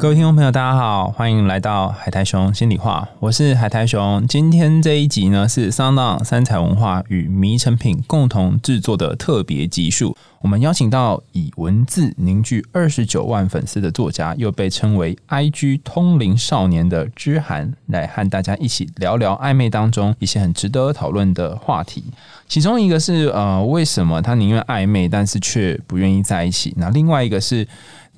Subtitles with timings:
[0.00, 4.24] 各位听众朋友，大家好，欢迎来到海苔熊心里话，我是海苔熊。
[4.28, 10.16] 今天这一集呢，是 Sound 三彩文化与迷成品共同制作的特别集数。
[10.40, 22.04] 我们邀请到以文字凝聚二十九万粉丝的作家，又被称为 IG 通灵少年的之涵，来和大家一起聊聊暧昧当中一些很值得讨论的话题。
[22.46, 26.72] 其中一个是呃，为什么他宁愿暧昧，但是却不愿意在一起？
[26.76, 27.66] 那另外一个是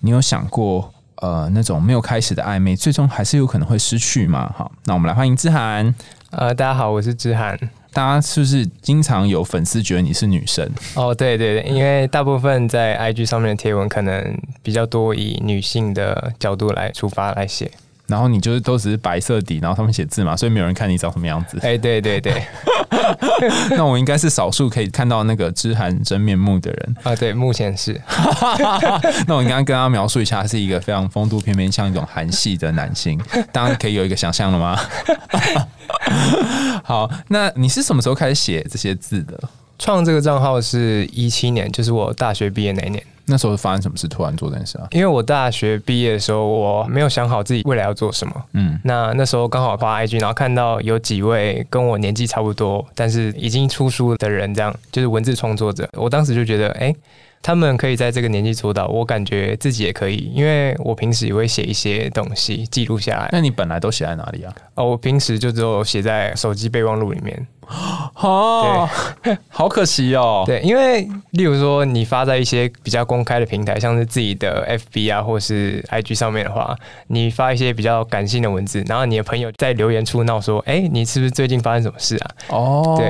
[0.00, 0.92] 你有想过？
[1.20, 4.52] 呃，那种没有开始的暧昧，最终还是有可能会失去嘛？
[4.56, 5.94] 好，那我们来欢迎之涵。
[6.30, 7.58] 呃，大家好，我是之涵。
[7.92, 10.70] 大家是不是经常有粉丝觉得你是女生？
[10.94, 17.70] 哦，对对对，因为大部分在 IG 上面的贴文，可能比较多以女性的角度来出发来写。
[18.10, 21.58] 然后你就是都只是白色底，然后上面写字嘛，所以没有人看你长什么样子。
[21.62, 22.42] 哎，对对对，
[23.76, 27.14] 那我应该是少数可以看到那个知涵真面目的人啊。
[27.14, 27.98] 对，目前是。
[29.26, 33.20] 那我应该跟他描述一下，他是一个非常风度翩翩，像一种韩系的男性，
[33.52, 34.78] 当然可以有一个想象了吗？
[36.82, 39.38] 好，那你是什么时候开始写这些字的？
[39.78, 43.02] 创这个账号是一七年，就是我大学毕业那一年。
[43.30, 44.88] 那时候发生什么事，突然做这件事啊？
[44.90, 48.34] 因为我大学毕业的时候，我没有想好自己未来要做什么。
[48.52, 56.96] 嗯，那那时候刚好发 IG，然后看到有几位跟我年纪差不多，但是已经出书的人，这样就是文字创作者，我当时就觉得，哎、欸。
[57.42, 63.28] 他们可以在这个年纪做到，我感觉自己也可以，因为我平时也会写一些东西记录下来。
[63.32, 64.52] 那你本来都写在哪里啊？
[64.74, 67.46] 哦，我平时就只有写在手机备忘录里面。
[68.16, 68.88] 哦，
[69.48, 70.42] 好可惜哦。
[70.44, 83.06] 对，因为例如说你发在一些比较公开的平台，像是自己的 FB 啊，或是 IG 上面的话，你发一些比较感性的文字，然后你的朋友在留言处闹说：“哎、欸，你是不是最近发生什么事啊？”哦，对。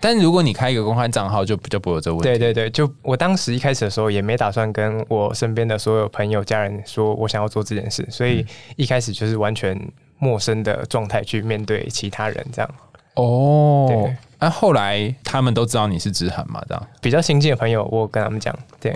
[0.00, 2.28] 但如果你开一个公开账号，就比较不会有这个问题。
[2.28, 8.44] 对对对，就我当时一开始的时候，也没打算跟我身边的所有朋友、家人说我想要做这件事，所以
[8.76, 9.76] 一开始就是完全
[10.18, 12.70] 陌生的状态去面对其他人，这样。
[13.18, 14.08] 哦，
[14.40, 16.62] 那、啊、后来他们都知道你是之涵嘛？
[16.68, 18.94] 这样比较亲近的朋友，我跟他们讲，对。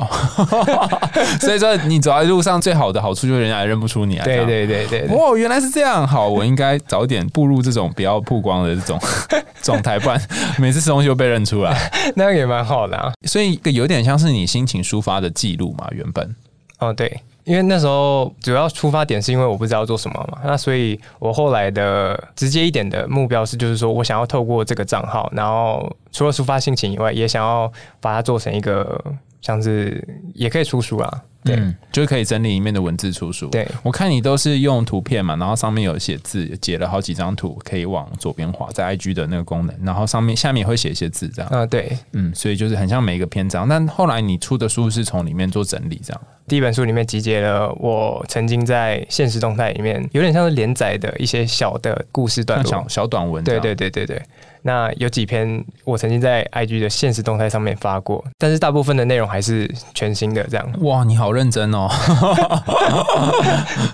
[1.42, 4.24] 所以说，你走在路上最好的好处就是人家也认不出你啊。
[4.24, 5.16] 对对对对，对。
[5.16, 6.06] 哇，原来是这样。
[6.06, 8.96] 好，我应该早点步入这种比较曝光的这种
[9.62, 10.20] 状态，不然
[10.58, 11.90] 每次吃东西就被认出来。
[12.14, 13.12] 那样也蛮好的啊。
[13.26, 16.36] 所以有点像是你心情抒发的记录嘛，原本。
[16.78, 17.20] 哦，对。
[17.44, 27.70] 因为那时候主要出发点是因为我不知道做什么嘛，那所以我后来的直接一点的目标是，就是说我想要透过这个账号，然后除了抒发心情以外，也想要
[28.00, 29.02] 把它做成一个
[29.40, 31.22] 像是也可以出书啊。
[31.44, 33.48] 对，嗯，就是可以整理里面的文字出书。
[33.48, 41.50] 对，我看你都是用图片嘛，然后上面有写字，截了好几张图，可以往左边滑，在 IG 的那个功能，然后上面下面也会写一些字，这样。
[41.50, 43.68] 啊，对，嗯，所以就是很像每一个篇章。
[43.68, 46.20] 但后来你出的书是从里面做整理，这样。
[46.48, 53.42] 第一本书里面集结了我曾经在现实动态里面有点像是连载的一些小的故事段落，小小短文。
[53.44, 54.20] 对对对对对。
[54.62, 60.72] 那有几篇我曾经在 IG 的现实动态上面发过，但是大部分的内容还是全新的这样。
[60.80, 61.88] 哇，你好认真哦！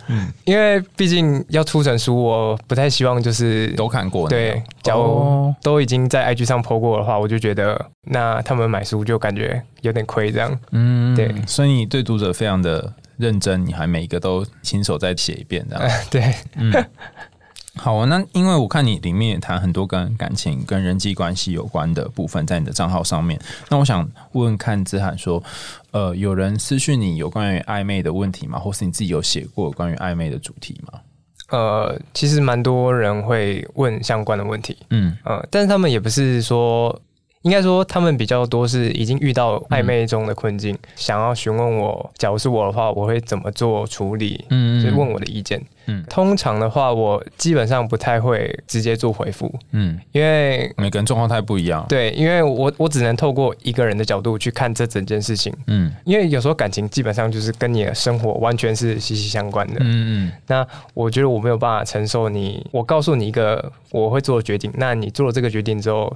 [0.09, 4.29] 嗯， 因为毕竟要出成书，我不太希望就是都看过。
[4.29, 10.59] 对，假如都已经在 IG 上 po 过的话，我就觉得那他们买书就感觉有点亏这样。
[10.73, 11.35] 嗯，对。
[11.47, 15.85] 所以你对读者非常的认真，你还每一个都亲手再写一遍这样。
[15.85, 16.73] 呃， 对，嗯。
[17.79, 23.41] 好啊，那因为我看你里面也谈很多跟感情、跟人际关系有关的部分，在你的账号上面。
[23.71, 24.01] 那我想
[24.33, 25.43] 问问看子涵说，
[25.93, 28.59] 呃，有人私讯你有关于暧昧的问题吗？
[28.59, 30.99] 或是你自己有写过关于暧昧的主题吗？
[31.51, 37.01] 呃，其实蛮多人会问相关的问题，嗯呃，但是他们也不是说。
[37.49, 44.45] 应该说，他们比较多是已经遇到暧昧中的困境，嗯、想要询问我，假如是我的话，我会怎么做处理？
[44.51, 45.59] 嗯，就是问我的意见。
[45.87, 49.51] 嗯，通常的话，我基本上不太会直接做回复。
[49.71, 51.87] 嗯，因为每个人状况太不一样。
[51.89, 55.51] 对，因为我我只能透过一个人的角度去看这整件事情。
[55.69, 59.77] 嗯，因为有时候感情基本上就是跟你的生活完全是息息相关的。
[59.81, 66.15] 嗯嗯，那我觉得我没有办法承受你，我告诉你一个我会做的决定，那你做了这个决定之后。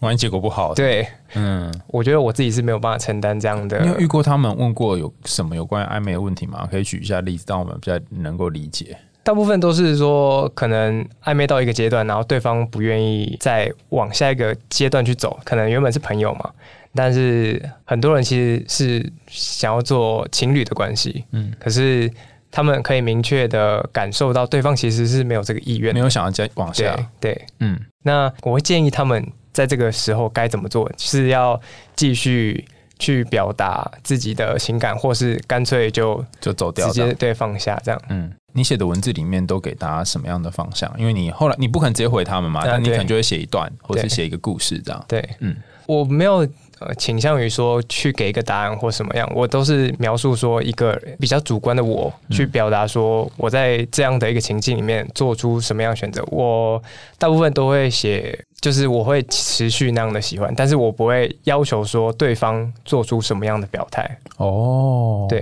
[0.00, 3.78] 万一结果不好，对，嗯，我觉得我自己是没有办法承担这样的。
[3.80, 6.66] 你有遇过他们问过有什么有关于暧昧的问题吗？
[6.70, 8.96] 可以举一下例子，让我们比较能够理解。
[9.22, 15.38] 大部分都是说，可能暧昧到一个阶段，然后对方不愿意再往下一个阶段去走。
[15.44, 16.50] 可能原本是朋友嘛，
[16.94, 22.10] 但是很多人其实是想要做情侣的关系，嗯，可是
[22.50, 26.96] 他们可以明确的感受到对方其实是没有这个意愿，没有想要再往下。
[27.20, 31.60] 对，对嗯，那我会建议他们在这个时候该怎么做，是要
[31.96, 32.64] 继续
[32.98, 38.00] 去表达自己的情感，或是干脆就就走掉，直接对放下这样。
[38.08, 40.92] 嗯，你写的文字里面都给大家什么样的方向？
[40.98, 45.04] 因为你后来你不可能直接回他们嘛，但你可能就会写一段，或是写一个故事这样。
[45.08, 45.56] 对，嗯，
[45.86, 46.46] 我没有。
[46.80, 56.24] 呃，倾向于说去给一个答案或什么样，我都是描述说一个比较主观的我去表达说我在这样的一个情境里面做出什么样的选择。
[56.30, 56.82] 我
[57.18, 64.18] 大部分都会写，就是我会持续那样的喜欢，但是我不会要求说对方做出什么样的表态。
[64.38, 65.40] 哦，对，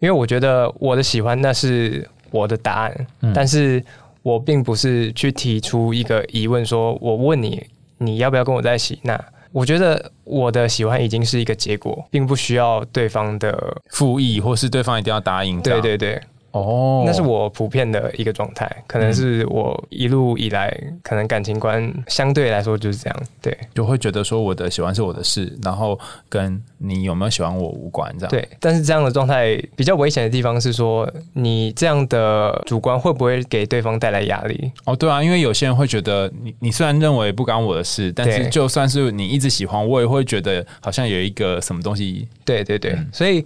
[0.00, 3.80] 因为我觉得我的喜欢那是我的答案，嗯，但是
[4.22, 7.64] 我并不是去提出一个疑问，说我问你
[7.98, 8.98] 你要不要跟我在一起？
[9.02, 15.60] 那我觉得我的喜欢已经是一个结果，并不需要对方的附议，或是对方一定要答应。
[15.60, 16.20] 对对对。
[16.52, 28.30] 哦，oh, 那是我普遍的一个状态，可能是我一路以来可能感情观相对来说就是这样，对，就会觉得说我的喜欢是我的事，然后跟你有没有喜欢我无关，这样。
[28.30, 34.70] 对，但是这样的状态比较危险的地方是说，你这样的主观会不会给对方带来压力？
[34.84, 42.28] 哦，对啊，因为有些人会觉得你你虽然认为不关我的事，但是就算是你一直喜欢，我也会觉得好像有一个什么东西。
[42.44, 43.42] 对对对，嗯、所以。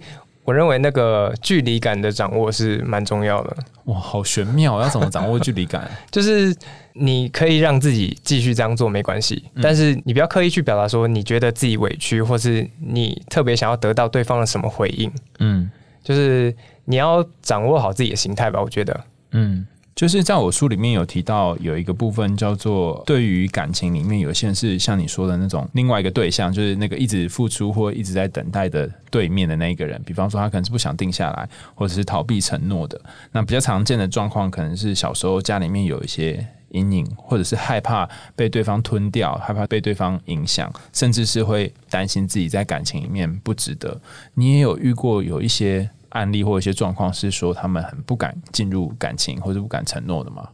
[0.47, 3.57] 我认为那个距离感的掌握是蛮重要的。
[3.83, 4.79] 哇，好玄妙！
[4.79, 5.91] 要怎么掌握距离感？
[6.09, 6.55] 就是
[6.93, 15.11] 你可以让自己继续这样做没关系，嗯、但是你不要刻意去表达说你觉得自己委屈，或是你特别想要得到对方的什么回应。
[15.39, 15.69] 嗯，
[16.01, 16.55] 就是
[16.85, 18.61] 你要掌握好自己的心态吧。
[18.61, 19.01] 我觉得，
[19.31, 19.67] 嗯。
[19.97, 29.99] 就是在我书里面有提到有一个部分叫做，对于感情里面有些人是像你说的那种另外一个对象，就是那个一直付出或一直在等待的对面的那一个人。
[30.05, 33.01] 比方说他可能是不想定下来，或者是逃避承诺的。
[33.31, 43.99] 那比较常见的状况可能是小时候家里面有一些阴影，或者是害怕被对方吞掉，害怕被对方影响，甚至是会担心自己在感情里面不值得。
[44.35, 45.89] 你也有遇过有一些。
[46.17, 50.49] 案例或一些状况是说他们很不敢进入感情或者不敢承诺的吗？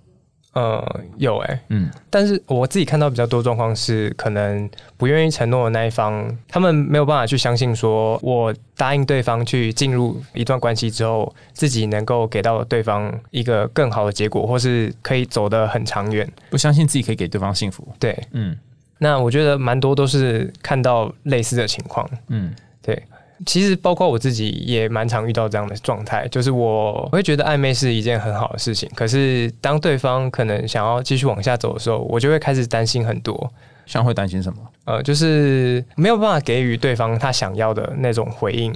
[0.54, 17.88] 呃，有哎、欸，嗯，但是我自己看到比较多状况是，可能不愿意承诺的那一方，他们没有办法去相信说，我答应对方去进入一段关系之后，自己能够给到对方一个更好的结果，或是可以走得很长远，不相信自己可以给对方幸福。
[17.98, 18.56] 对，嗯，
[19.00, 23.02] 那我觉得蛮多都是看到类似的情况，嗯，对。
[23.46, 33.52] 其实包括我自己也蛮常遇到这样的状态，就是我会觉得暧昧是一件很好的事情，可是当对方可能想要继续往下走的时候，我就会开始担心很多。
[33.86, 34.60] 像会担心什么？
[34.86, 38.74] 呃，就是没有办法给予对方他想要的那种回应。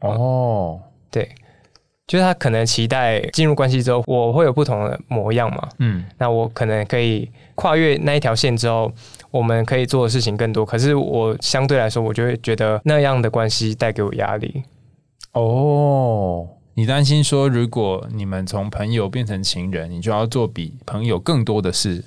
[0.00, 1.28] 哦，对，
[2.10, 5.68] 就是他可能期待进入关系之后，我会有不同的模样嘛。
[5.78, 8.90] 嗯，那我可能可以跨越那一条线之后。
[9.30, 14.64] 我们可以做的事情更多，可是我相对来说，我就会觉得那样的关系带给我压力。
[15.34, 22.02] 哦，你担心说，如果你们从朋友变成情人，你就要做比朋友更多的事。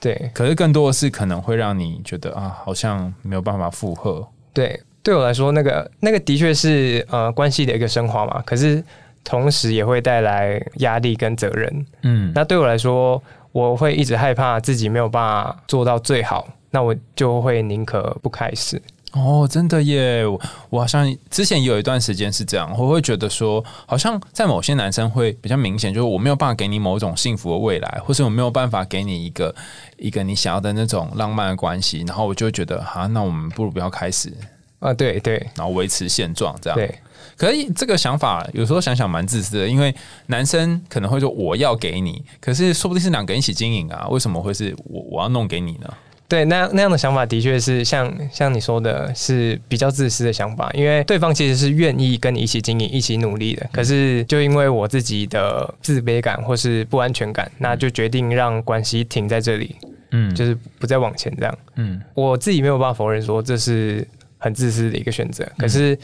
[0.00, 4.26] 对，可是更多的事可能会让你觉得啊，好像没有办法负荷。
[4.54, 8.82] 对，对我来说，那个那个的确是呃关系的一个升华嘛，可是
[9.24, 11.86] 同时也会带来压力跟责任。
[12.02, 13.22] 嗯，那对我来说，
[13.52, 16.48] 我会一直害怕自己没有办法做到最好。
[16.70, 18.80] 那我就会宁可不开始
[19.12, 20.24] 哦，真的耶！
[20.70, 29.54] 我，好像之前有一段时间是这样，我会觉得说，好像在某些男生会比较明显，就是我没有办法给你某种幸福的未来，或是我没有办法给你一个
[29.98, 34.32] 一个你想要的那种浪漫的关系，然后我就觉得，哈，那我们不如不要开始
[34.78, 36.78] 啊，对对，然后维持现状这样。
[36.78, 36.98] 对，
[37.42, 39.92] 可以这个想法有时候想想蛮自私的，因为
[40.26, 45.92] 男生可能会说我要给你，可是说不定是两个人一起经营啊，为什么会是我我要弄给你呢？
[46.28, 59.74] 对，那那样的想法的确是像像你说的，是比较自私的想法，因为对方其实是愿意跟你一起经营、一起努力的，可是就因为我自己的自卑感或是不安全感，那就决定让关系停在这里，
[60.12, 64.06] 嗯，就是不再往前这样，嗯，我自己没有办法否认说这是
[64.38, 65.98] 很自私的一个选择，可是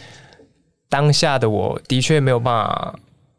[0.89, 2.95] 当下的我的确没有办法，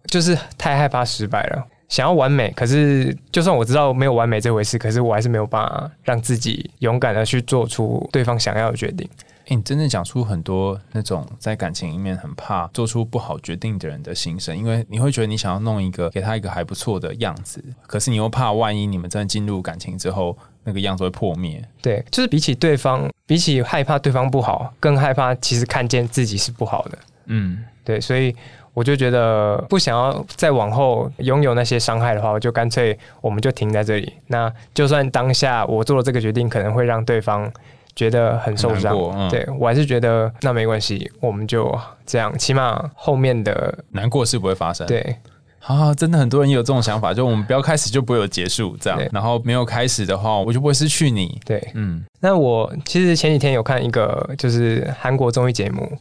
[0.07, 1.65] 就是太害怕失败了。
[1.87, 9.09] 想要完美，可是就算我知道没有完美这回事，可是我还是没有办法让自己勇敢的去做出对方想要的决定。
[9.47, 21.67] 欸，你真的讲出很多那种在感情里面很怕做出不好决定的人的心声，因为你会觉得你想要弄一个给他一个还不错的样子，可是你又怕万一你们真的进入感情之后，那个样子会破灭。
[21.81, 26.99] 对，就是比起对方，比起害怕对方不好，更害怕其实看见自己是不好的。
[27.29, 27.63] 嗯。
[27.85, 28.35] 对，所以
[28.75, 34.13] 我就觉得不想要再往后拥有那些伤害的话，我就干脆我们就停在这里。
[34.27, 37.51] 那就算当下我做了这个决定，可能会让对方
[37.95, 44.85] 觉得很受伤，嗯、对我还是觉得那没关系，我们就这样，起码后面的难过是不会发生。
[44.85, 45.15] 对。
[45.61, 51.39] 啊，真的很多人也有这种想法，就我们不要开始就不会有结束这样，然后没有开始的话，我就不会失去你。
[51.43, 55.91] 对，嗯，那我其实前几天有看一个就是韩国综艺节目。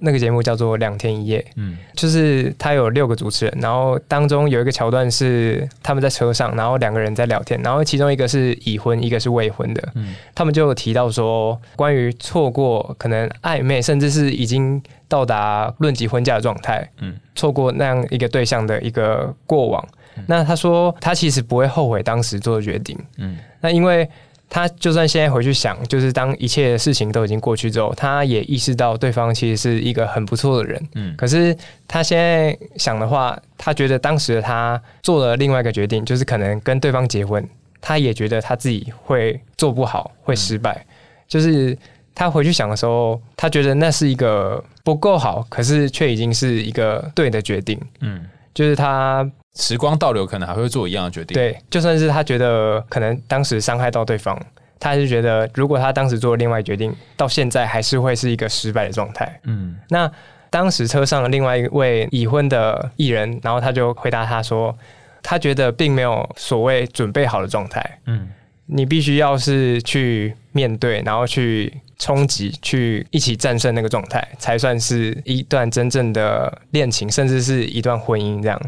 [0.00, 24.08] 那个节目叫做《两天一夜》，嗯，就是他有六个主持人，然后当中有一个桥段是他们在车上，然后两个人在聊天，然后其中一个是已婚，一个是未婚的，嗯，他们就有提到说关于错过可能暧昧，甚至是已经到达论及婚嫁的状态，嗯，错过那样一个对象的一个过往，嗯，那他说他其实不会后悔当时做的决定，嗯，那因为。
[24.50, 30.88] 他就算现在回去想，就是当一切的事情都已经过去之后，他也意识到对方其实是一个很不错的人。
[30.94, 31.54] 嗯，可是
[31.86, 37.46] 他现在想的话，他觉得当时的他做了另外一个决定，就是可能跟对方结婚，
[37.80, 40.72] 他也觉得他自己会做不好，会失败。
[40.72, 40.86] 嗯，
[41.28, 41.76] 就是
[42.14, 47.78] 他回去想的时候，他觉得那是一个不够好，可是却已经是一个对的决定。
[48.00, 48.24] 嗯，
[48.54, 49.30] 就是他。
[49.58, 51.34] 时光倒流，可能还会做一样的决定。
[51.34, 54.40] 对，就算是他觉得可能当时伤害到对方，
[54.78, 59.40] 他还是觉得如果他当时做了另外决定，到现在还是会是一个失败的状态。
[59.42, 60.10] 嗯，那
[60.48, 64.74] 当时车上的另外一位已婚的艺人，然后他就回答他说，
[65.22, 67.98] 他觉得并没有所谓准备好的状态。
[68.06, 68.28] 嗯，
[68.66, 78.60] 你必须要是去面对，然后去冲击，去一起战胜那个状态，才算是一段真正的恋情，甚至是一段婚姻这样。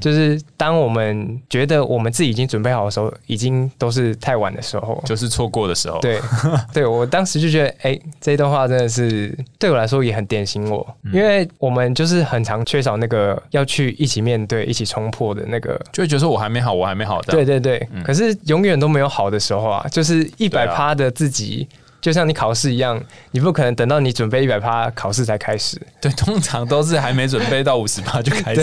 [0.00, 5.98] 就是当我们觉得我们自己已经准备好的时候，已经都是太晚的时候，就是错过的时候。
[6.00, 6.20] 对，
[6.72, 17.32] 对我当时就觉得，哎、欸，这段话真的是对我来说也很点醒我，嗯、因为我们就是很常缺少那个要去一起面对、一起冲破的那个，就会觉得说我还没好，我还没好的。
[17.32, 21.68] 对对对，嗯、可是永远都没有好的时候啊，就是一百趴的自己。
[22.06, 25.76] 就像你考试一样，你不可能等到你准备一百趴考试才开始。
[26.00, 28.62] 对，通常都是还没准备到 五十趴就开始。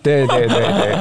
[0.00, 0.96] 对对对对对。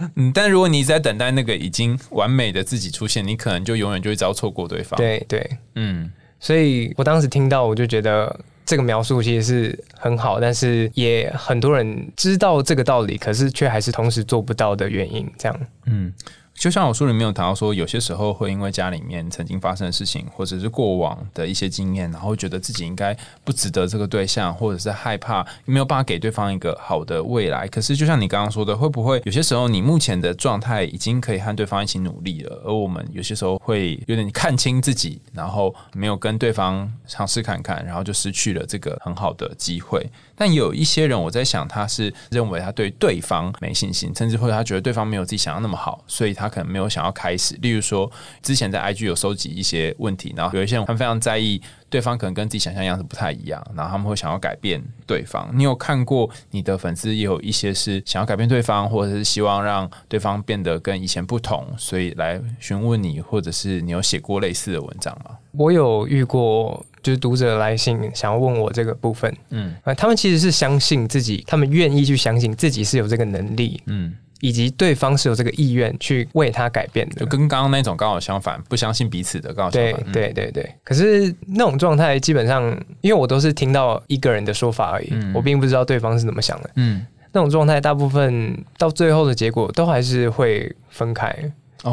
[0.16, 4.96] 嗯，但如果你在等待那个已经完美的自己出现，你可能就永远就会遭错过对方。
[4.96, 6.10] 对对，嗯。
[6.40, 8.34] 所以我当时听到，我就觉得
[8.64, 15.30] 这个描述其实是很好，但是也很多人知道这个道理，可是却还是同时做不到的原因。
[15.36, 16.10] 这样，嗯。
[16.54, 27.66] 就像我书里面有谈到说，有些时候会因为家里面曾经发生的事情，或者是过往的一些经验，然后觉得自己应该不值得这个对象，或者是害怕没有办法给对方一个好的未来。
[27.68, 40.08] 可是，就像你刚刚说的，会不会有些时候你目前的状态已经可以和对方一起努力了，而我们有些时候会有点看清自己，然后没有跟对方尝试看看，然后就失去了这个很好的机会。
[40.36, 47.54] 但有一些人，我在想，他是认为他对对方没信心，甚至或者他觉得对方没有自己想要那么好，所以他可能没有想要开始。
[47.62, 48.10] 例如说，
[48.42, 55.48] 之前在 IG 有收集一些问题，然后有一些人他们非常在意对方可能跟自己想象样子不太一样，然后他们会想要改变对方。
[55.54, 65.36] 你有看过你的粉丝也有一些是想要改变对方，或者是希望让对方变得跟以前不同，所以来询问你，或者是你有写过类似的文章吗？
[65.52, 66.84] 我有遇过。
[67.04, 80.74] 就是读者来信想要问我这个部分，嗯，他们其实是相信自己，他们愿意去相信自己是有这个能力，嗯，以及对方是有这个意愿去为他改变的，就跟刚刚那种刚好相反，不相信彼此的刚好相反，对对对对。
[80.82, 82.64] 可是那种状态基本上，
[83.02, 91.36] 因为我都是听到一个人的说法而已，嗯，我并不知道对方是怎么想的，嗯，那种状态大部分到最后的结果都还是会分开。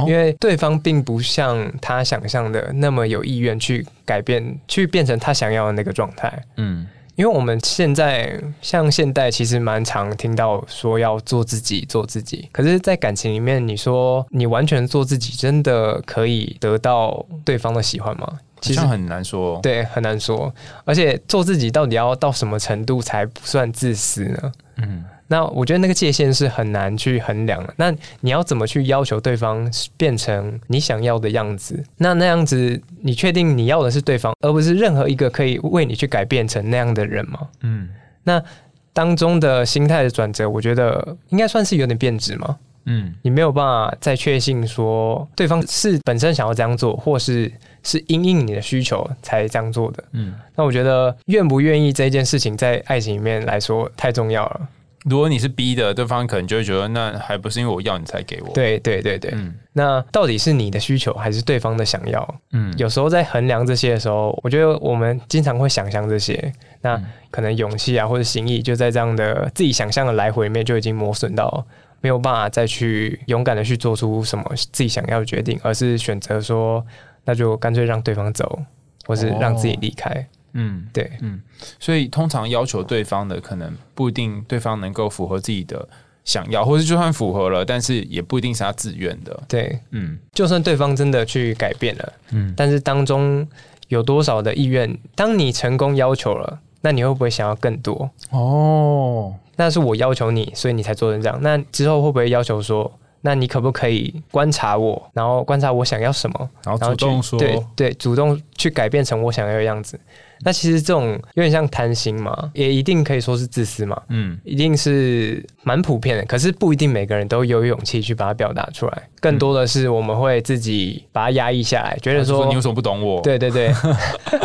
[0.07, 6.41] 因为对方并不像他想象的那么有意愿去改变，去变成他想要的那个状态。
[6.57, 12.47] 嗯，因为我们现在像现代，其实蛮常听到说要做自己，做自己。
[12.51, 18.27] 可是，在感情里面，你说你完全做自己，真的可以得到对方的喜欢吗？
[18.61, 20.53] 其实很难说，对，很难说。
[20.85, 24.51] 而且，做自己到底要到什么程度才不算自私呢？
[24.77, 25.03] 嗯。
[25.31, 27.73] 那我觉得那个界限是很难去衡量的。
[27.77, 31.81] 那你要怎么去要求对方变成你想要的样子？
[31.95, 37.47] 那那样子，你确定你要的是对方，而不是任何一个可以为你去改变成那样的人吗？
[37.61, 37.87] 嗯。
[38.23, 38.43] 那
[38.91, 42.57] 当中的心态的转折，我觉得应该算是有点变质吗？
[42.87, 43.15] 嗯。
[43.21, 47.49] 你没有办法再确信说对方是本身想要这样做，或是
[47.83, 50.03] 是因应你的需求才这样做的。
[50.11, 50.35] 嗯。
[50.57, 54.67] 那我觉得愿不愿意这件事情，在爱情里面来说太重要了。
[55.05, 58.53] 如果你是逼的，对方可能就会觉得，那还不是因为我要你才给我？
[58.53, 62.35] 对对对对，嗯，那到底是你的需求还是对方的想要？
[62.51, 71.65] 嗯，有时候在衡量这些的时候，我觉得我们经常会想象这些，那可能勇气啊或者心意就在这样的自己想象的来回里面就已经磨损到
[72.01, 76.85] 没有办法再去勇敢的去做出什么自己想要的决定，而是选择说，
[77.25, 78.59] 那就干脆让对方走，
[79.05, 80.09] 或是让自己离开。
[80.11, 81.41] 哦嗯，对，嗯，
[81.79, 85.87] 所以通常要求对方的，可能不一定对方能够符合自己的
[86.23, 89.43] 想要，或是就算符合了，但是也不一定是他自愿的。
[89.47, 93.47] 对，嗯，就算对方真的去改变了，嗯，但是当中
[93.87, 94.97] 有多少的意愿？
[95.15, 98.09] 当你成功要求了，那你会不会想要更多？
[98.29, 101.39] 哦，那是我要求你，所以你才做成这样。
[101.41, 102.91] 那之后会不会要求说？
[103.21, 109.99] 那你可不可以观察我，然后观察我想要什么，然后主动说，对对，主动去改变成我想要的样子。
[110.43, 116.25] 那其实这种有点像贪心嘛，也一定可以说是自私嘛，嗯，一定是蛮普遍的。
[116.25, 123.21] 可是不一定每个人都有勇气去把它表达出来，更多的是我们会自己把它压抑下来，觉得说，说你为什么不懂我？
[123.21, 123.71] 对对对，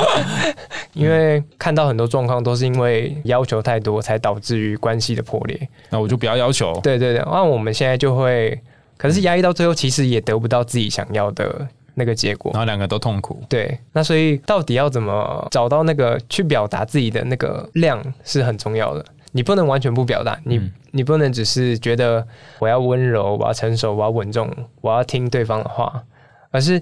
[0.96, 5.68] 因为看到很多状况都是因为要求太多，才导致于关系的破裂。
[5.90, 6.72] 那我就不要要求。
[6.82, 8.60] 对对对，那我们现在就会，
[8.96, 11.68] 可是压抑到最后，其实也得不到自己想要的。
[11.98, 13.42] 那个结果，然后两个都痛苦。
[13.48, 19.02] 对，那所以到底要怎么找到那个去表达自己的那个量是很重要的。
[19.32, 22.22] 你不能完全不表达，你、嗯、你不能只是觉得
[22.58, 26.04] 我要温柔，我要成熟，我要稳重，我要听对方的话，
[26.50, 26.78] 而是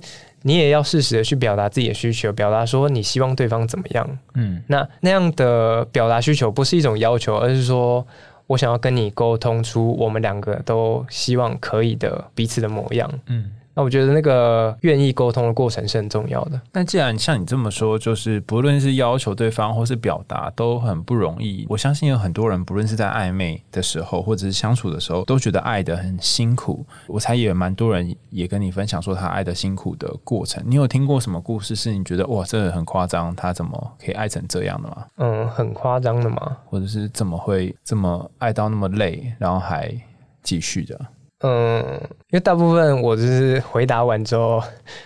[0.46, 4.18] 你也要适时的去表达自己的需求，表达说你希望对方怎么样。
[4.34, 8.06] 嗯，那那样的表达需求不是一种要求，而是说
[8.46, 13.10] 我想要跟你沟通出我们两个都希望可以的彼此的模样。
[13.26, 13.50] 嗯。
[13.74, 16.60] 那我觉得那个愿意沟通的过程是很重要的。
[16.72, 21.66] 那既然像你这么说，就是不论是要求对方或是表达都很不容易。
[21.68, 26.86] 我相信有很多人，不论是在暧昧的时候，或者是相处的时候，都觉得爱的很辛苦。
[27.06, 30.62] 我猜也蛮多人也跟你分享说他爱的辛苦的过程。
[30.66, 35.04] 你有听过什么故事是你觉得哇，这个很夸张，他怎么可以爱成这样的吗？
[35.16, 36.56] 嗯，很夸张的吗？
[36.66, 39.92] 或者是怎么会这么爱到那么累，然后还
[40.42, 41.00] 继续的？
[41.46, 41.84] 嗯，
[42.30, 44.62] 因为大部分我就是回答完之后，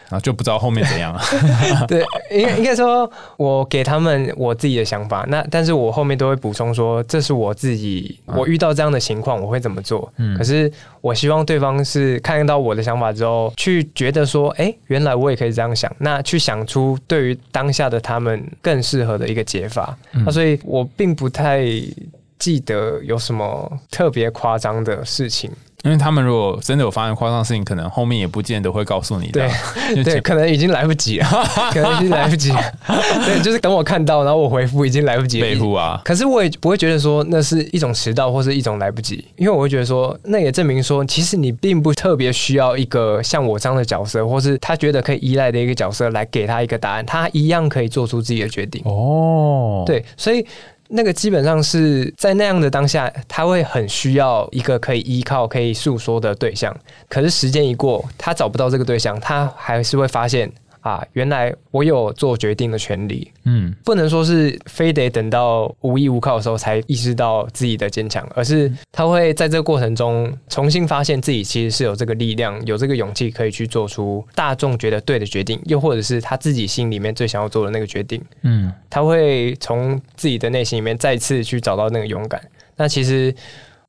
[0.08, 1.20] 然 后就不知道后面怎样了。
[1.88, 10.08] 对，应该应该说，我给他们我自己的想法，那但是我后面都会补充说，这是我自己，我遇到这样的情况，我会怎么做。
[10.18, 10.70] 嗯，可是
[11.00, 19.98] 我希望对方是看到我的想法之后，去觉得说，哎，原来我也可以这样想，那去想出对于当下的他们更适合的一个解法。
[20.12, 21.64] 嗯，那所以我并不太
[22.38, 25.50] 记得有什么特别夸张的事情。
[25.84, 29.48] 因为他们如果真的有发生夸张的事情，可能后面也不见得会告诉你的。
[29.94, 31.26] 对， 对，可能已经来不及了，
[31.72, 32.60] 可能已经来不及了。
[33.24, 35.46] 对，就是等我看到，然后我回复已经来不及了。
[35.46, 36.00] 回复啊！
[36.04, 48.82] 可是我也不会觉得说那是一种迟到或是一种来不及，因为我会觉得说，那也证明说，其实你并不特别需要一个像我这样的角色，或是他觉得可以依赖的一个角色来给他一个答案，他一样可以做出自己的决定。
[48.84, 50.44] 哦，对，所以。
[50.88, 56.74] 那个基本上是在那样的当下，他会很需要一个可以依靠、可以诉说的对象。
[57.08, 60.50] 可是时间一过，他找不到这个对象，他还是会发现。
[60.80, 82.40] 啊，原来我有做决定的权利，嗯，不能说是非得等到无依无靠的时候才意识到自己的坚强，而是他会在这个过程中重新发现自己其实是有这个力量、有这个勇气可以去做出大众觉得对的决定，又或者是他自己心里面最想要做的那个决定，嗯，他会从自己的内心里面再次去找到那个勇敢。
[82.76, 83.34] 那其实。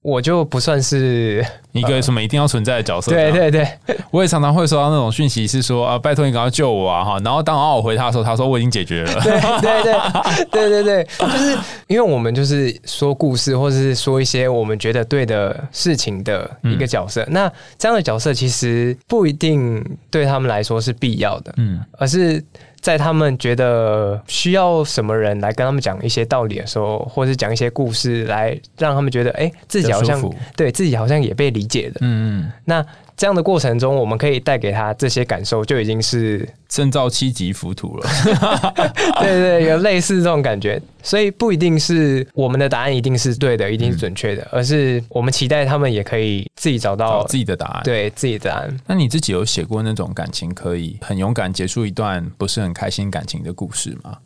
[0.02, 3.12] 我就不算是一个什么一定要存在的角色。
[3.12, 3.68] 对对对，
[4.12, 7.20] 我也常常会收到那种讯息，是说啊，拜托你赶快救我啊哈。
[7.20, 9.22] 然后当我回他的时候，他说我已经解决了。
[9.22, 11.58] 对对对 对对对，就是
[11.88, 17.26] 因为我们就是说故事，或者是说一些我们觉得对的事情的一个角色。
[17.30, 22.44] 那这样的角色其实不一定对他们来说是必要的，嗯，而是。
[22.82, 30.22] 在他们觉得需要什么人来跟他们讲一些道理的时候，或是讲一些故事来让他们觉得，哎、欸，自己好像
[30.56, 32.00] 对自己好像也被理解的。
[32.02, 32.86] 嗯嗯，那。
[33.20, 38.10] 这样的过程中，我们可以带给他这些感受，就已经是胜造七级浮屠了。
[39.20, 48.80] 对，对对，有类似这种感觉，所以不一定是我们的答案一定是对的，一定是准确的，嗯、而是我们期待他们也可以自己找到找自己的答案，对自己的答案。
[48.88, 54.18] 那你自己有写过那种感情可以很勇敢结束一段不是很开心感情的故事吗？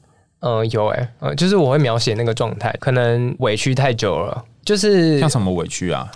[0.41, 6.11] 嗯，有哎、欸，嗯，就是我会描写那个状态，可能委屈太久了，就是像什么委屈啊？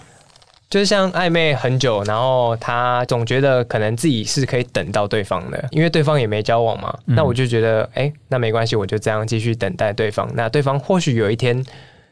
[0.69, 6.93] 就是像暧昧很久，然后他总觉得可能自己是可以等到对方的，因为对方也没交往嘛。
[7.06, 10.30] 嗯、那我就觉得，哎、欸，那没关系，我就这样继续等待对方。
[10.34, 11.65] 那对方或许有一天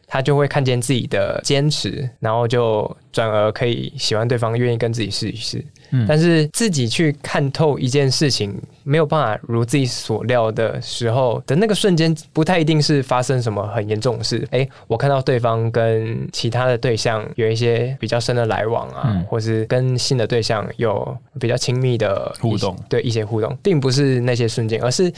[0.07, 5.63] 他就会看见自己的坚持，然后就转而可以喜欢对方，愿意跟自己试一试。
[5.95, 8.53] 嗯，但是自己去看透一件事情，
[8.83, 14.45] 没有办法如自己所料的时候的那个瞬间，不太一定是发生什么很严重的事。
[14.51, 25.11] 哎，我看到对方跟其他的对象有一些比较深的来往啊，嗯，或是跟新的对象有比较亲密的互动，对一些互动，并不是那些瞬间，而是。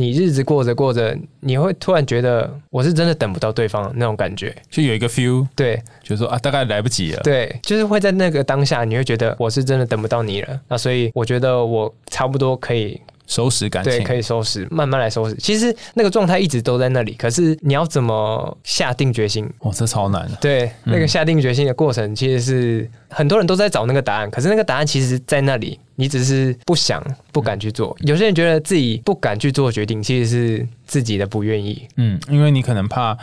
[0.00, 13.00] 你日子过着过着，你会突然觉得我是真的等不到对方那种感觉，就有一个 feel，对，就是说啊，大概来不及了，对，就是会在那个当下，你会觉得我是真的等不到你了，那所以我觉得我差不多可以。
[13.26, 15.36] 收拾感情，对，可以收拾，慢慢来收拾。
[15.36, 19.48] 其实那个状态一直都在那里，可是你要怎么下定决心？
[19.60, 20.36] 哦，这超难的。
[20.40, 27.96] 对，嗯、那个下定决心的过程，其实是很多人都在找那个答案，可是那个答案其实在那里，你只是不想、不敢去做。
[28.00, 31.86] 有些人觉得自己不敢去做决定，其实是自己的不愿意。
[31.96, 33.16] 嗯，因为你可能怕。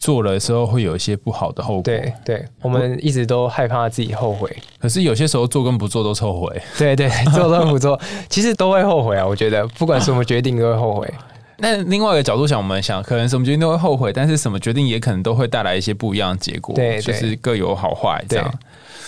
[0.00, 1.82] 做了的时候会有一些不好的后果。
[1.82, 4.54] 对对，我们一直都害怕自己后悔。
[4.78, 6.62] 可是有些时候做跟不做都是后悔。
[6.76, 9.26] 对对， 做跟不做其实都会后悔啊！
[9.26, 11.10] 我觉得不管什么决定都会后悔。
[11.56, 16.74] 那另外一个角度想，我们想可能什么决定都会后悔，但是什么决定也可能都会带来一些不一样的结果。
[16.74, 18.54] 对，就是各有好坏这样。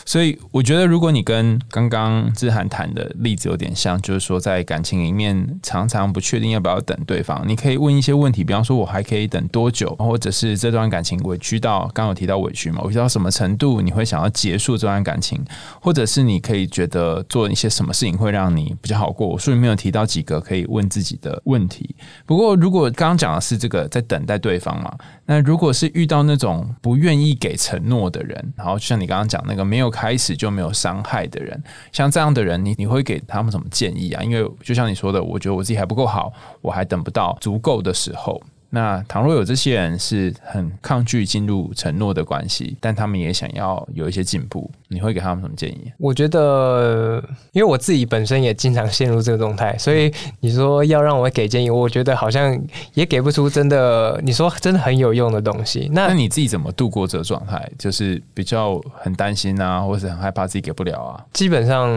[0.07, 15.45] 所以我觉得，如果你跟刚刚之涵谈的例子有点像，就是说在感情里面常常不确定要不要等对方，你可以问一些问题，比方说我还可以等多久，或者是这段感情委屈到刚有提到委屈嘛，委屈到什么程度你会想要结束这段感情，
[15.83, 19.27] 或者是你可以觉得做一些什么事情会让你比较好过。
[19.27, 21.97] 我书里面有提到几个可以问自己的问题。
[22.25, 29.96] 不过如果刚刚讲的是这个在等待对方嘛，那如果是遇到那种不愿意给承诺的人，然后就像你刚刚讲那个没有。
[29.97, 31.59] 开始就没有伤害的人，
[31.91, 34.23] 像这样的人，你你会给他们什么建议啊？
[34.23, 36.31] 因为就像你说的，我觉得我自己还不够好，
[36.61, 38.39] 我还等不到足够的时候。
[38.71, 45.93] 那倘若有这些人是很抗拒进入承诺的关系，但他们也想要有一些进步，你会给他们什么建议？
[45.99, 52.61] 我觉得，因为我自己本身也经常陷入这个状态，所以你说要让我给建议，我觉得好像
[52.95, 55.89] 也给不出真的，你说真的很有用的东西。
[55.93, 57.71] 那那你自己怎么度过这个状态？
[57.79, 61.25] 就是比较很担心啊，或是很害怕自己给不了啊？
[61.33, 61.89] 基本上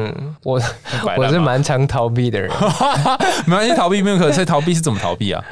[0.43, 0.61] 我
[1.17, 2.49] 我是蛮常逃避的人，
[3.45, 5.43] 没关系，逃避没有可能，所以逃避是怎么逃避啊？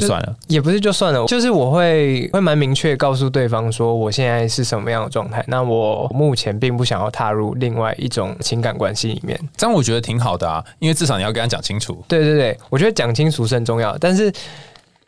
[0.00, 9.38] 就算了，也不是就算了，就是我会会蛮明确告诉对方说我现在是什么样的状态，那我目前并不想要踏入另外一种情感关系里面。
[9.56, 12.04] 这样我觉得挺好的啊，因为至少你要跟他讲清楚。
[12.08, 14.32] 对对对，我觉得讲清楚是很重要，但是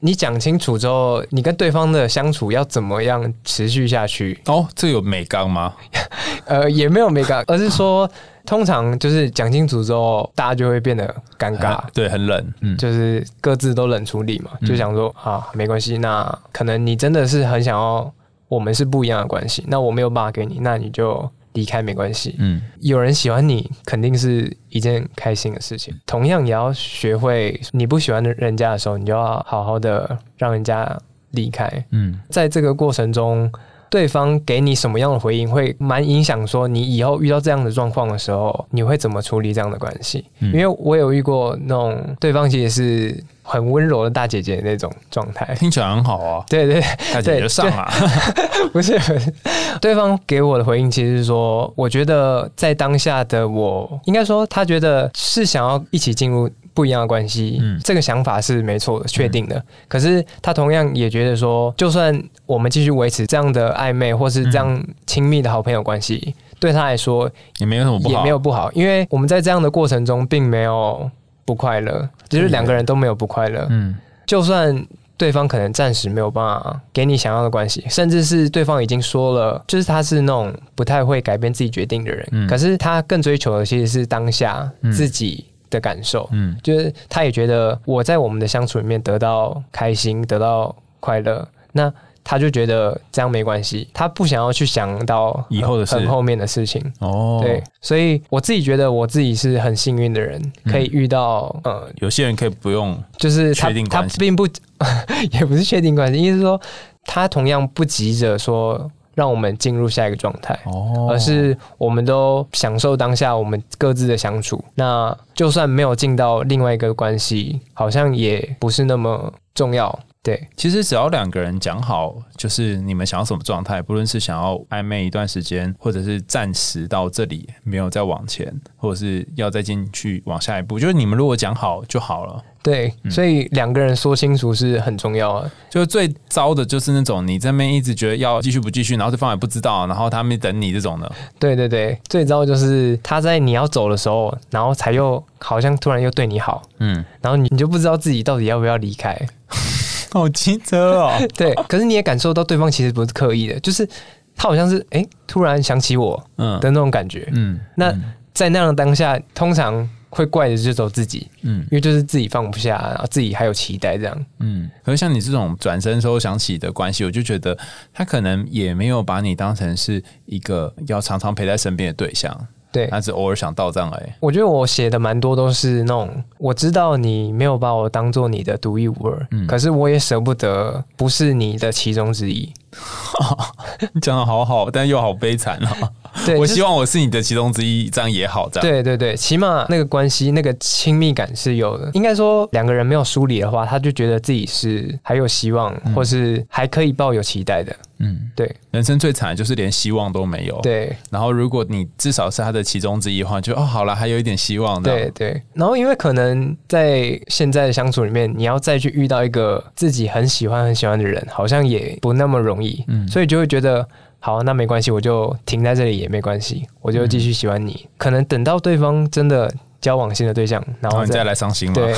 [0.00, 4.40] 你讲清楚之后，你跟对方的相处要怎么样持续下去？
[4.46, 5.74] 哦，这有美感吗？
[6.46, 8.08] 呃，也没有美感，而是说。
[8.46, 18.08] 通常就是讲清楚之后，大家就会变得尴尬，对，很冷，嗯，就是各自都冷处理嘛，就想说啊，没关系，那可能你真的是很想要
[18.46, 30.96] 我们是不一样的关系，那我没有办法给你，那你就离开没关系，嗯，有人喜欢你肯定是一件开心的事情，同样也要学会你不喜欢的人家的时候，你就要好好的让人家
[31.32, 33.50] 离开，嗯，在这个过程中。
[33.90, 40.24] 对方给你什么样的回应，会蛮影响说你以后遇到这样的状况的时候，你会怎么处理这样的关系？
[40.40, 46.44] 嗯、因为我有遇过那种对方其实是很温柔的大姐姐那种状态，听起来很好啊。
[46.48, 46.80] 对对，
[47.12, 47.90] 大姐姐上啊，
[48.72, 49.32] 不是，不是，
[49.80, 56.50] 对方给我的回应其实是说，我觉得在当下的我，应该说他觉得是想要一起进入。
[56.76, 59.60] 不一样的关系，嗯，这个想法是没错的，确定的。
[59.88, 71.10] 可是他同样也觉得说，就算我们继续维持这样的暧昧，或是这样亲密的好朋友关系，对他来说也没有什么不好，也没有不好，因为我们在这样的过程中并没有
[71.46, 73.66] 不快乐，就是两个人都没有不快乐。
[73.70, 74.86] 嗯，就算
[75.16, 85.46] 对方可能暂时没有办法给你想要的关系，甚至是对方已经说了，就是他是那种不太会改变自己决定的人，嗯，可是他更追求的其实是当下自己。
[85.70, 91.92] 的感受，嗯，就是他也觉得我在我们的相处里面得到开心，得到快乐，那
[92.24, 96.82] 他就觉得这样没关系，他不想要去想到以后的事，很后面的事情。
[96.98, 97.40] 哦。
[97.42, 104.46] 对，所以我自己觉得我自己是很幸运的人，可以遇到、嗯、呃，有些人可以不用，就是他他并不
[105.30, 106.60] 也不是确定关系，意思是说
[107.04, 108.90] 他同样不急着说。
[109.16, 114.62] 让我们进入下一个状态，哦，而是我们都享受当下我们各自的相处。
[114.74, 119.98] 那就算没有进到另外一个关系，好像也不是那么重要。
[120.22, 132.42] 对，其实只要两个人讲好，就是你们想要什么状态，不论是想要暧昧一段时间，或者是暂时到这里没有再往前，或者是要再进去往下一步，就是你们如果讲好就好了。
[132.66, 135.48] 对，所以两个人说清楚是很重要的。
[135.70, 141.12] 就是最糟的就是那种你这边一直觉得要继续不继续，然后对方也不知道，然后他没等你这种的。
[141.38, 149.16] 对对对，最糟的就是他在你要走的时候，然后才又好像突然又对你好，嗯，然后你你就不知道自己到底要不要离开，
[150.10, 151.12] 好机车哦。
[151.38, 153.86] 对，可是你也感受到对方其实不是刻意的，就是
[154.34, 157.94] 他好像是哎突然想起我，嗯的那种感觉，嗯，那
[158.34, 159.88] 在那样的当下，通常。
[160.16, 164.70] 会怪的就走自己，嗯，因为就是自己放不下，然后自己还有期待这样，嗯。
[164.82, 167.56] 可是像你这种转身时候想起的关系，我就觉得
[167.92, 172.34] 他可能也没有把你当成是一个要常常陪在身边的对象，
[172.72, 174.10] 对，他只偶尔想到这样而已。
[174.20, 182.50] 我觉得我写的蛮多都是那种，我知道你没有把我当做你的独一无二，嗯，可是我也舍不得不是你的其中之一。
[183.92, 185.90] 你讲的好好，但又好悲惨啊。
[186.24, 188.48] 对，我希望我是你的其中之一，这样也好。
[188.48, 191.90] 这样对对对，起码那个关系、那个亲密感是有的。
[191.92, 197.74] 应该说，两个人没有疏离的话，他就觉得自己是还有希望，或是还可以抱有期待的。
[197.98, 198.54] 嗯，对。
[198.70, 200.60] 人生最惨的就是连希望都没有。
[200.60, 200.94] 对。
[201.10, 204.82] 然后，如果你至少是他的其中之一的话，就哦，好了，还有一点希望。
[204.82, 205.42] 对对。
[205.54, 212.84] 然后，因为可能在现在的相处里面，你要再去遇到一个自己很喜欢很喜欢的人，好像也不那么容易。
[212.88, 213.08] 嗯。
[213.08, 213.86] 所以就会觉得。
[214.18, 217.80] 好，那没关系，我就停在这里也没关系，我就继续喜欢你。
[217.84, 221.74] 嗯、可能等到对方真的交往新的对象，然后你再来伤心嘛。
[221.74, 221.92] 对，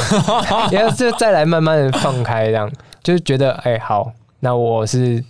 [0.73, 2.71] 然后就再来慢慢的放开，这样
[3.03, 5.23] 就是觉得，哎、欸，好，那我是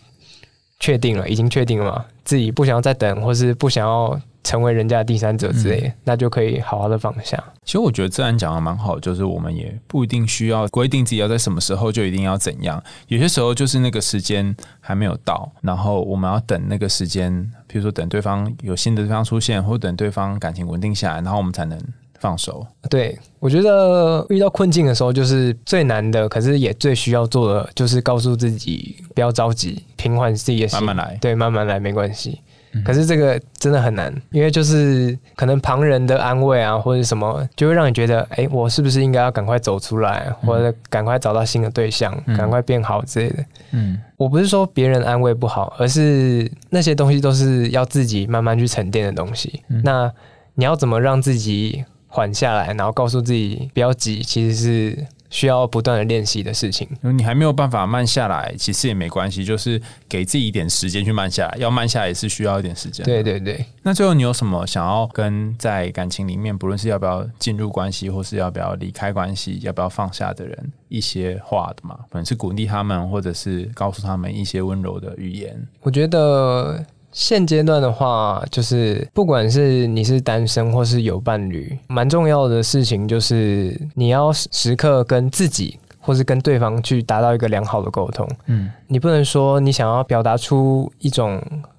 [0.81, 4.19] 确定了，已经确定了嘛，自己不想要再等，或是不想要。
[4.45, 7.43] 成为人家的第三者之类，嗯、那就可以好好的放下。
[7.65, 12.83] 其实我觉得自然讲的蛮好，就是我们也不一定需要规定自己要在什么时候就一定要怎样。
[13.09, 17.31] 有些时候就是那个时间还没有到，然后我们要等那个时间，
[17.67, 21.79] 比如说等对方有新的对方出现，或等对方感情稳定下来，然后我们才能
[22.19, 22.67] 放手。
[22.89, 31.19] 对，我觉得遇到困境的时候，就是最难的，可是也最需要做的，就是告诉自己不要着急，平缓自己的心，慢慢来。
[31.21, 32.41] 对，慢慢来，没关系。
[32.85, 43.45] 可是这个真的很难，因为就是可能旁人的安慰啊，或者什么，就会让你觉得，哎，我是不是应该要赶快走出来，或者赶快找到新的对象，赶快变好之类的。
[43.73, 49.63] 嗯，我不是说别人安慰不好，而是那些东西都是要自己慢慢去沉淀的东西。
[49.83, 50.13] 那
[50.55, 55.07] 你要怎么让自己缓下来，然后告诉自己不要急，其实是。
[55.31, 61.57] 需要不断的练习的事情，你还没有办法慢下来，其实也没关系，就是给自己一点时间去慢下来。
[61.59, 63.05] 要慢下来也是需要一点时间。
[63.05, 63.65] 对对对。
[63.83, 71.99] 那最后你有什么想要跟在感情里面，不论是要不要进入关系，或是要不要离开关系，要不要放下的人一些话的吗？
[72.11, 75.61] 可能是鼓励他们，或者是告诉他们一些温柔的语言。
[75.83, 76.85] 我觉得。
[77.13, 85.79] 现阶段的话，就是不管是你是单身或是有伴侣，蛮重要的事情就是你要时刻跟自己。
[86.01, 91.39] 或是跟对方去达到一个良好的沟通，嗯，你不能说你想要表达出一种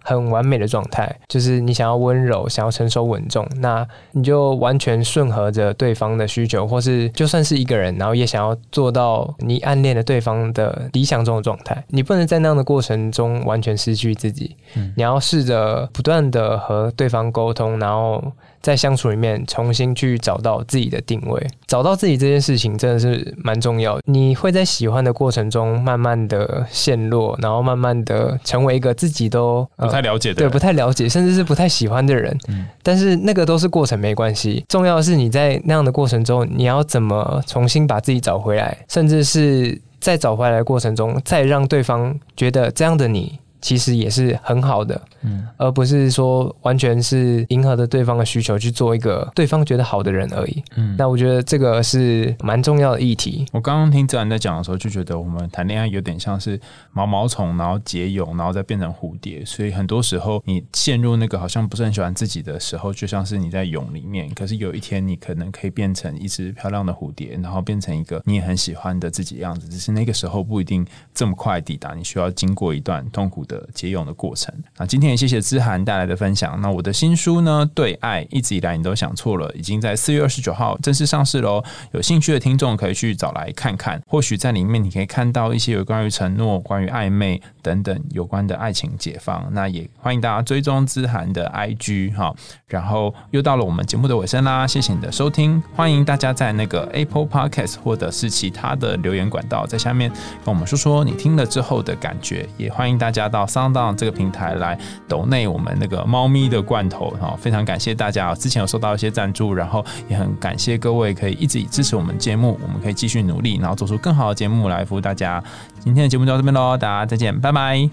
[0.10, 18.24] 很完美的状态，就是你想要温柔，想要成熟稳重，那你就完全顺合着对方的需求，或是就算是一个人，然后也想要做到你暗恋的对方的理想中的状态，你不能在那样的过程中完全失去自己，嗯，你要试着不断的和对方沟通，然后。
[18.62, 24.02] 在相处里面，重新去找到自己的定位，找到自己这件事情真的是蛮重要的。
[24.06, 32.38] 你会在喜欢的过程中，慢慢的陷落，然后慢慢的成为一个自己都不太了解的，对，不太了解，甚至是不太喜欢的人。
[32.48, 34.64] 嗯，但是那个都是过程，没关系。
[34.70, 43.38] 重要的是你在那样的过程中，你要怎么重新把自己找回来，甚至是在找回来的过程中，再让对方觉得这样的你。
[43.62, 53.46] 其实也是很好的，嗯，而不是说完全是迎合着对方的需求去做一个对方觉得好的人而已，嗯，那我觉得这个是蛮重要的议题。
[53.52, 56.60] 我刚刚听自然在讲的时候，就觉得我们谈恋爱有点像是
[56.94, 73.46] 毛毛虫，然后结蛹，然后再变成蝴蝶，所以很多时候你陷入那个好像不是很喜欢自己的时候，就像是你在蛹里面，可是有一天你可能可以变成一只漂亮的蝴蝶，然后变成一个你也很喜欢的自己的样子，只是那个时候不一定这么快抵达，你需要经过一段痛苦。
[73.50, 74.54] 的结用的过程。
[74.78, 76.58] 啊，今天也谢谢姿涵带来的分享。
[76.62, 81.62] 那我的新书呢，《对爱一直以来你都想错了》，已经在四月二十九号正式上市喽。
[81.92, 89.46] 有兴趣的听众可以去找来看看，或许在里面你可以看到一些有关于承诺、关于暧昧等等有关的爱情解放。
[89.52, 92.34] 那也欢迎大家追踪姿涵的 IG 哈。
[92.68, 100.10] 然后又到了我们节目的尾声啦，谢谢你的收听，欢迎大家在那个 Apple Podcast 或者是其他的留言管道，在下面
[100.46, 115.44] 跟我们说说你听了之后的感觉，也欢迎大家到 SoundOn 这个平台来抖内我们那个猫咪的罐头哈，非常感谢大家，之前有收到一些赞助，然后也很感谢各位可以一直支持我们节目，我们可以继续努力，然后做出更好的节目来服务大家。
[115.80, 117.90] 今天的节目就到这边喽，大家再见，拜拜。